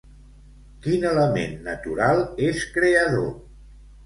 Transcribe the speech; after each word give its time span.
Quin 0.85 1.05
element 1.09 1.53
natural 1.67 2.23
és 2.47 2.65
creador? 2.79 3.31